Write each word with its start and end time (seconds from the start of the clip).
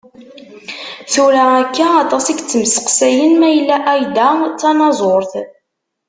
Tura 1.11 1.43
akka, 1.61 1.87
aṭas 2.03 2.25
i 2.27 2.33
yettmesteqsayen 2.35 3.33
mayella 3.39 3.77
Ai-Da 3.93 4.29
d 4.51 4.53
tanaẓurt. 4.59 5.33